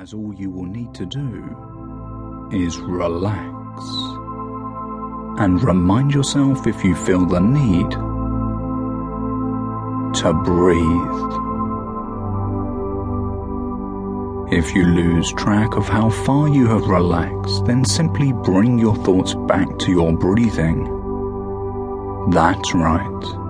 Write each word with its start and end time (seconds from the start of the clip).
as 0.00 0.12
all 0.12 0.34
you 0.34 0.50
will 0.50 0.66
need 0.66 0.92
to 0.92 1.06
do 1.06 2.48
is 2.52 2.78
relax. 2.78 3.84
And 5.40 5.62
remind 5.62 6.12
yourself 6.12 6.66
if 6.66 6.84
you 6.84 6.94
feel 6.96 7.24
the 7.24 7.40
need 7.40 7.90
to 10.18 10.32
breathe. 10.44 11.32
If 14.52 14.74
you 14.74 14.84
lose 14.84 15.32
track 15.32 15.76
of 15.76 15.88
how 15.88 16.10
far 16.10 16.48
you 16.48 16.66
have 16.66 16.86
relaxed, 16.86 17.64
then 17.64 17.84
simply 17.84 18.32
bring 18.32 18.78
your 18.78 18.96
thoughts 18.96 19.34
back 19.46 19.78
to 19.80 19.90
your 19.90 20.12
breathing. 20.16 20.84
That's 22.30 22.74
right. 22.74 23.43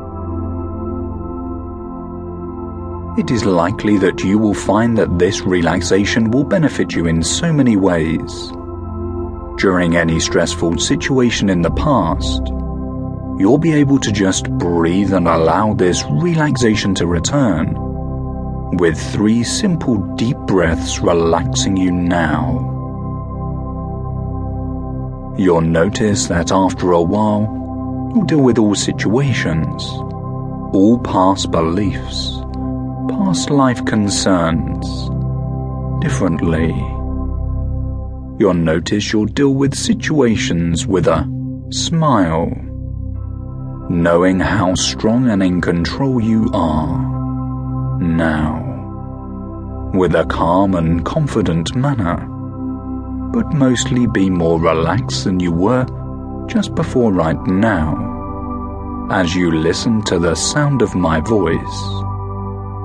It 3.16 3.30
is 3.30 3.44
likely 3.44 3.96
that 3.98 4.24
you 4.24 4.38
will 4.38 4.54
find 4.54 4.98
that 4.98 5.18
this 5.18 5.42
relaxation 5.42 6.30
will 6.30 6.44
benefit 6.44 6.92
you 6.92 7.06
in 7.06 7.22
so 7.22 7.52
many 7.52 7.76
ways. 7.76 8.50
During 9.58 9.96
any 9.96 10.18
stressful 10.18 10.78
situation 10.78 11.48
in 11.48 11.62
the 11.62 11.70
past, 11.70 12.42
you'll 13.38 13.58
be 13.58 13.72
able 13.72 14.00
to 14.00 14.10
just 14.10 14.50
breathe 14.50 15.12
and 15.12 15.28
allow 15.28 15.74
this 15.74 16.04
relaxation 16.10 16.94
to 16.96 17.06
return, 17.06 17.74
with 18.78 19.00
three 19.12 19.44
simple 19.44 19.96
deep 20.16 20.36
breaths 20.38 20.98
relaxing 20.98 21.76
you 21.76 21.92
now. 21.92 22.72
You'll 25.38 25.60
notice 25.60 26.26
that 26.26 26.50
after 26.50 26.92
a 26.92 27.02
while, 27.02 28.12
you'll 28.14 28.24
deal 28.24 28.42
with 28.42 28.58
all 28.58 28.74
situations, 28.74 29.84
all 30.74 30.98
past 31.04 31.50
beliefs, 31.52 32.40
past 33.08 33.50
life 33.50 33.84
concerns 33.84 34.86
differently. 36.02 36.72
You'll 38.38 38.54
notice 38.54 39.12
you'll 39.12 39.26
deal 39.26 39.54
with 39.54 39.74
situations 39.74 40.86
with 40.86 41.06
a 41.06 41.28
smile, 41.70 42.50
knowing 43.88 44.40
how 44.40 44.74
strong 44.74 45.30
and 45.30 45.42
in 45.42 45.60
control 45.60 46.20
you 46.20 46.50
are 46.52 47.98
now, 48.00 48.60
with 49.94 50.14
a 50.14 50.24
calm 50.26 50.74
and 50.74 51.04
confident 51.04 51.74
manner, 51.74 52.16
but 53.32 53.52
mostly 53.52 54.06
be 54.06 54.30
more 54.30 54.60
relaxed 54.60 55.24
than 55.24 55.40
you 55.40 55.52
were 55.52 55.86
just 56.48 56.74
before 56.74 57.12
right 57.12 57.40
now 57.46 58.10
as 59.10 59.34
you 59.34 59.50
listen 59.50 60.02
to 60.02 60.18
the 60.18 60.34
sound 60.34 60.80
of 60.80 60.94
my 60.94 61.20
voice 61.20 62.13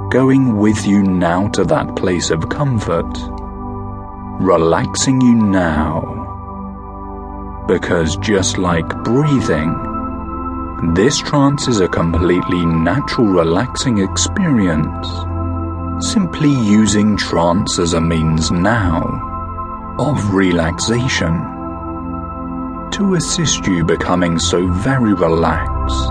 going 0.10 0.58
with 0.58 0.88
you 0.88 1.04
now 1.04 1.48
to 1.50 1.64
that 1.64 1.96
place 1.96 2.32
of 2.32 2.50
comfort, 2.50 3.06
relaxing 4.42 5.22
you 5.22 5.36
now. 5.36 6.16
Because 7.68 8.18
just 8.18 8.58
like 8.58 8.88
breathing, 9.04 9.72
this 10.96 11.20
trance 11.20 11.68
is 11.68 11.80
a 11.80 11.88
completely 11.88 12.66
natural 12.66 13.28
relaxing 13.28 14.00
experience, 14.00 15.08
simply 16.12 16.50
using 16.50 17.16
trance 17.16 17.78
as 17.78 17.94
a 17.94 18.02
means 18.02 18.50
now 18.50 19.96
of 20.00 20.34
relaxation 20.34 21.34
to 22.94 23.14
assist 23.14 23.68
you 23.68 23.84
becoming 23.84 24.40
so 24.40 24.68
very 24.68 25.14
relaxed, 25.14 26.10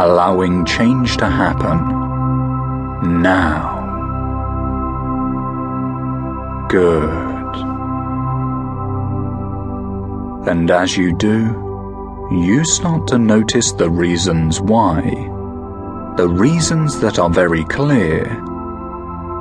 allowing 0.00 0.64
change 0.64 1.18
to 1.18 1.26
happen 1.28 2.09
now. 3.02 3.78
Good. 6.68 7.56
And 10.48 10.70
as 10.70 10.96
you 10.96 11.16
do, 11.16 12.28
you 12.30 12.64
start 12.64 13.08
to 13.08 13.18
notice 13.18 13.72
the 13.72 13.90
reasons 13.90 14.60
why. 14.60 15.02
The 16.16 16.28
reasons 16.28 17.00
that 17.00 17.18
are 17.18 17.30
very 17.30 17.64
clear. 17.64 18.24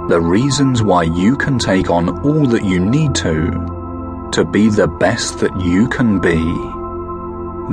The 0.09 0.19
reasons 0.21 0.81
why 0.81 1.03
you 1.03 1.35
can 1.37 1.59
take 1.59 1.89
on 1.89 2.21
all 2.25 2.47
that 2.47 2.65
you 2.65 2.79
need 2.79 3.13
to, 3.15 4.29
to 4.31 4.45
be 4.45 4.69
the 4.69 4.87
best 4.87 5.39
that 5.39 5.59
you 5.59 5.87
can 5.87 6.19
be, 6.19 6.39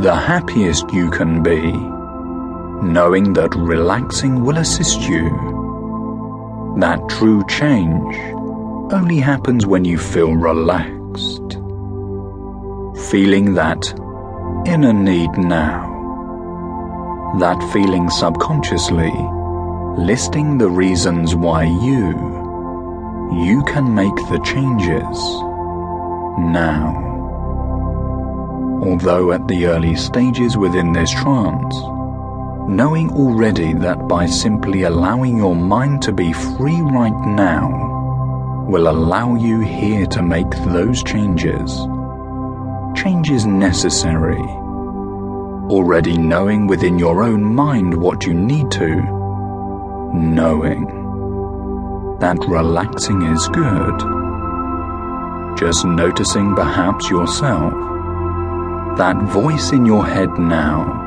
the 0.03 0.15
happiest 0.15 0.93
you 0.93 1.11
can 1.11 1.43
be, 1.43 1.73
knowing 2.87 3.33
that 3.33 3.55
relaxing 3.55 4.45
will 4.45 4.59
assist 4.59 5.01
you 5.01 5.56
that 6.77 7.01
true 7.09 7.43
change 7.49 8.17
only 8.93 9.17
happens 9.17 9.67
when 9.67 9.85
you 9.85 9.99
feel 9.99 10.35
relaxed. 10.35 11.53
Feeling 13.11 13.55
that 13.55 13.83
inner 14.67 14.93
need 14.93 15.31
now. 15.39 15.95
That 17.39 17.59
feeling 17.73 18.11
subconsciously, 18.11 19.13
listing 19.97 20.59
the 20.59 20.69
reasons 20.69 21.35
why 21.35 21.65
you, 21.65 22.09
you 23.45 23.65
can 23.65 23.95
make 23.95 24.15
the 24.29 24.41
changes 24.45 25.19
now. 26.39 27.03
Although 28.85 29.33
at 29.33 29.49
the 29.49 29.67
early 29.67 29.97
stages 29.97 30.57
within 30.59 30.93
this 30.93 31.11
trance, 31.11 31.75
knowing 32.69 33.11
already 33.13 33.73
that 33.75 34.09
by 34.09 34.27
simply 34.27 34.83
allowing 34.83 35.37
your 35.37 35.55
mind 35.55 36.03
to 36.03 36.13
be 36.13 36.33
free 36.33 36.81
right 36.81 37.27
now 37.27 38.65
will 38.69 38.89
allow 38.89 39.37
you 39.37 39.61
here 39.61 40.05
to 40.07 40.21
make 40.21 40.51
those 40.65 41.05
changes. 41.05 41.87
Changes 43.01 43.47
necessary. 43.47 44.43
Already 45.71 46.19
knowing 46.19 46.67
within 46.67 46.99
your 46.99 47.23
own 47.23 47.45
mind 47.45 47.95
what 47.95 48.27
you 48.27 48.35
need 48.35 48.73
to. 48.73 48.97
Knowing 50.13 50.87
that 52.19 52.39
relaxing 52.49 53.23
is 53.23 53.49
good. 53.49 53.99
Just 55.57 55.85
noticing 55.85 56.57
perhaps 56.57 57.09
yourself. 57.09 57.73
That 58.99 59.23
voice 59.23 59.71
in 59.71 59.87
your 59.87 60.05
head 60.05 60.31
now 60.37 61.06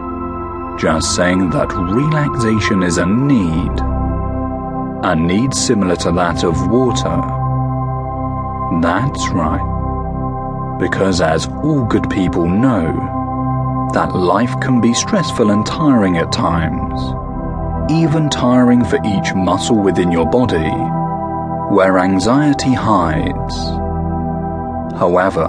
just 0.79 1.13
saying 1.13 1.49
that 1.49 1.73
relaxation 1.73 2.83
is 2.83 2.97
a 2.97 3.05
need, 3.05 3.71
a 5.03 5.13
need 5.13 5.53
similar 5.53 5.97
to 5.97 6.09
that 6.13 6.45
of 6.45 6.69
water. 6.69 7.21
That's 8.81 9.29
right, 9.29 10.77
because 10.79 11.19
as 11.19 11.47
all 11.47 11.83
good 11.83 12.09
people 12.09 12.47
know, 12.47 13.89
that 13.93 14.15
life 14.15 14.57
can 14.61 14.79
be 14.79 14.93
stressful 14.93 15.51
and 15.51 15.65
tiring 15.65 16.15
at 16.17 16.31
times, 16.31 17.01
even 17.91 18.29
tiring 18.29 18.85
for 18.85 18.99
each 19.05 19.33
muscle 19.35 19.81
within 19.83 20.13
your 20.13 20.29
body, 20.29 20.71
where 21.75 21.99
anxiety 21.99 22.71
hides. 22.73 23.55
However, 24.97 25.47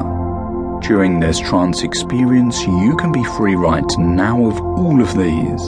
during 0.80 1.20
this 1.20 1.38
trance 1.38 1.82
experience, 1.82 2.60
you 2.62 2.96
can 2.96 3.12
be 3.12 3.22
free 3.24 3.54
right 3.54 3.90
now 3.98 4.46
of 4.46 4.60
all 4.60 5.00
of 5.00 5.16
these, 5.16 5.62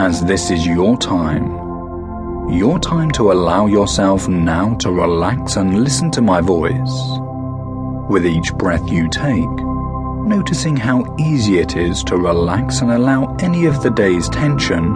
as 0.00 0.24
this 0.24 0.50
is 0.50 0.66
your 0.66 0.96
time. 0.96 1.46
Your 2.50 2.78
time 2.78 3.10
to 3.12 3.32
allow 3.32 3.66
yourself 3.66 4.28
now 4.28 4.74
to 4.76 4.90
relax 4.90 5.56
and 5.56 5.84
listen 5.84 6.10
to 6.12 6.22
my 6.22 6.40
voice. 6.40 6.94
With 8.08 8.26
each 8.26 8.54
breath 8.54 8.88
you 8.90 9.08
take, 9.10 9.56
noticing 10.26 10.76
how 10.76 11.16
easy 11.18 11.58
it 11.58 11.76
is 11.76 12.02
to 12.04 12.16
relax 12.16 12.80
and 12.80 12.92
allow 12.92 13.36
any 13.40 13.66
of 13.66 13.82
the 13.82 13.90
day's 13.90 14.28
tension 14.28 14.94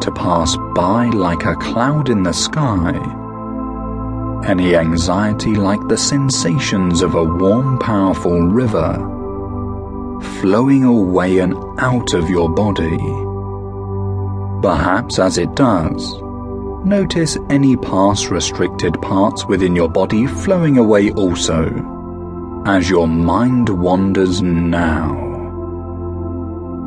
to 0.00 0.12
pass 0.12 0.56
by 0.74 1.06
like 1.06 1.44
a 1.44 1.56
cloud 1.56 2.08
in 2.08 2.22
the 2.22 2.32
sky 2.32 2.92
any 4.44 4.76
anxiety 4.76 5.54
like 5.54 5.86
the 5.88 5.98
sensations 5.98 7.02
of 7.02 7.14
a 7.14 7.24
warm, 7.24 7.78
powerful 7.78 8.40
river 8.40 8.94
flowing 10.40 10.84
away 10.84 11.38
and 11.38 11.54
out 11.78 12.14
of 12.14 12.28
your 12.28 12.48
body. 12.48 12.96
Perhaps 14.62 15.18
as 15.18 15.38
it 15.38 15.54
does, 15.54 16.20
notice 16.84 17.36
any 17.50 17.76
past 17.76 18.30
restricted 18.30 19.00
parts 19.02 19.44
within 19.46 19.76
your 19.76 19.88
body 19.88 20.26
flowing 20.26 20.78
away 20.78 21.10
also, 21.12 22.62
as 22.66 22.90
your 22.90 23.08
mind 23.08 23.68
wanders 23.68 24.42
now, 24.42 25.14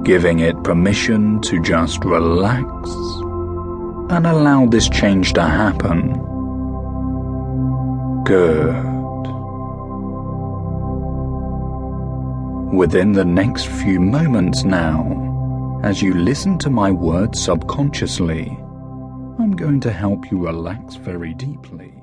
giving 0.03 0.39
it 0.39 0.63
permission 0.63 1.41
to 1.41 1.61
just 1.61 2.03
relax 2.03 2.89
and 4.11 4.27
allow 4.27 4.65
this 4.65 4.89
change 4.89 5.33
to 5.33 5.41
happen 5.41 6.30
Good. 8.31 8.75
Within 12.73 13.11
the 13.11 13.25
next 13.25 13.67
few 13.67 13.99
moments 13.99 14.63
now, 14.63 15.81
as 15.83 16.01
you 16.01 16.13
listen 16.13 16.57
to 16.59 16.69
my 16.69 16.91
words 16.91 17.43
subconsciously, 17.43 18.47
I'm 19.37 19.51
going 19.51 19.81
to 19.81 19.91
help 19.91 20.31
you 20.31 20.45
relax 20.45 20.95
very 20.95 21.33
deeply. 21.33 22.00